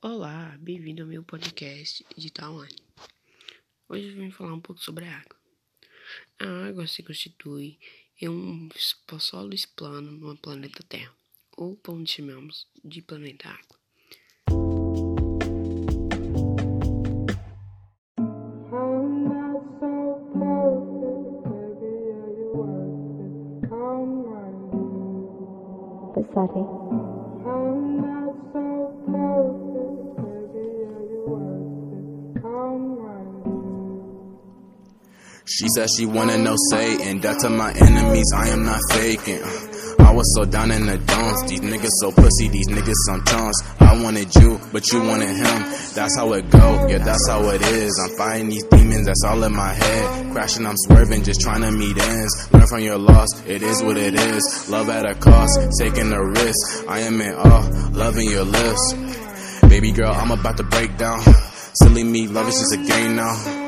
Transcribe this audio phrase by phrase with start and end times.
[0.00, 2.78] Olá, bem-vindo ao meu podcast Digital Online.
[3.88, 5.36] Hoje eu vim falar um pouco sobre a água.
[6.38, 7.76] A água se constitui
[8.20, 8.68] em um
[9.18, 11.12] sólido plano no planeta Terra,
[11.56, 13.78] ou como chamamos de planeta Água.
[35.48, 37.20] She said she wanna know Satan.
[37.20, 39.42] Death to my enemies, I am not faking.
[39.98, 41.48] I was so down in the dumps.
[41.48, 43.56] These niggas so pussy, these niggas some chunks.
[43.80, 45.62] I wanted you, but you wanted him.
[45.94, 47.98] That's how it go, yeah, that's how it is.
[47.98, 50.32] I'm fighting these demons, that's all in my head.
[50.32, 52.52] Crashing, I'm swerving, just trying to meet ends.
[52.52, 54.68] Learn from your loss, it is what it is.
[54.68, 56.84] Love at a cost, taking a risk.
[56.88, 58.94] I am in awe, loving your lips.
[59.62, 61.22] Baby girl, I'm about to break down.
[61.72, 63.67] Silly me, love is just a game now.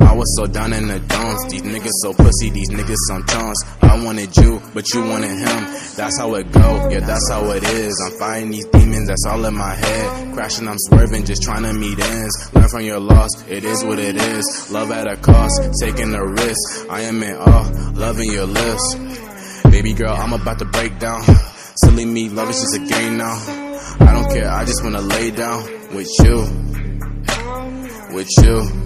[0.00, 1.50] I was so down in the dumps.
[1.50, 3.58] These niggas so pussy, these niggas some chunks.
[3.82, 5.60] I wanted you, but you wanted him.
[5.96, 7.94] That's how it go, yeah, that's how it is.
[8.06, 10.34] I'm fighting these demons, that's all in my head.
[10.34, 12.54] Crashing, I'm swerving, just trying to meet ends.
[12.54, 14.70] Learn from your loss, it is what it is.
[14.70, 16.90] Love at a cost, taking a risk.
[16.90, 18.94] I am in awe, loving your lips.
[19.70, 21.22] Baby girl, I'm about to break down.
[21.84, 23.36] Silly me, love is just a game now.
[24.00, 25.62] I don't care, I just wanna lay down
[25.94, 26.66] with you.
[28.14, 28.85] With you.